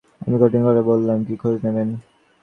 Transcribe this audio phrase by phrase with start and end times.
[0.21, 1.89] আমি কঠিন গলায় বললাম, কী খোঁজ নেবেন?